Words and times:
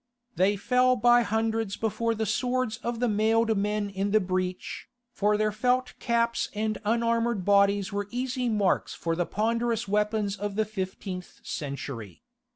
They 0.35 0.55
fell 0.55 0.95
by 0.95 1.21
hundreds 1.21 1.77
before 1.77 2.15
the 2.15 2.25
swords 2.25 2.77
of 2.77 2.99
the 2.99 3.07
mailed 3.07 3.55
men 3.55 3.87
in 3.91 4.09
the 4.09 4.19
breach, 4.19 4.87
for 5.13 5.37
their 5.37 5.51
felt 5.51 5.93
caps 5.99 6.49
and 6.55 6.79
unarmoured 6.83 7.45
bodies 7.45 7.93
were 7.93 8.07
easy 8.09 8.49
marks 8.49 8.95
for 8.95 9.15
the 9.15 9.27
ponderous 9.27 9.87
weapons 9.87 10.35
of 10.35 10.55
the 10.55 10.65
fifteenth 10.65 11.39
century. 11.43 12.23